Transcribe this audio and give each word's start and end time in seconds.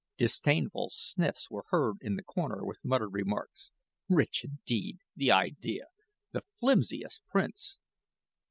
Disdainful 0.17 0.89
sniffs 0.91 1.51
were 1.51 1.65
heard 1.69 1.97
in 2.01 2.15
the 2.15 2.23
corner 2.23 2.65
with 2.65 2.83
muttered 2.83 3.13
remarks: 3.13 3.69
"Rich 4.09 4.43
indeed 4.43 4.97
the 5.15 5.29
idea 5.31 5.89
the 6.31 6.41
flimsiest 6.59 7.21
prints." 7.27 7.77